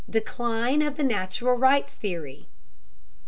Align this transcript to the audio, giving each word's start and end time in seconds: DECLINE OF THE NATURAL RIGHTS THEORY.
DECLINE 0.09 0.81
OF 0.81 0.95
THE 0.97 1.03
NATURAL 1.03 1.57
RIGHTS 1.59 1.93
THEORY. 1.93 2.47